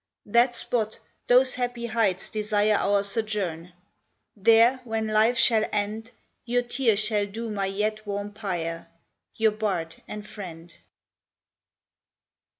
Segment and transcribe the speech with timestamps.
[0.25, 0.97] That spot,
[1.27, 3.71] those happy heights desire Our sojourn;
[4.35, 6.09] there, when life shall end,
[6.43, 8.87] Your tear shall dew my yet warm pyre,
[9.35, 10.73] Your bard and friend.